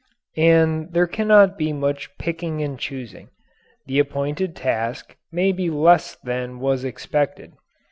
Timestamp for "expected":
6.83-7.53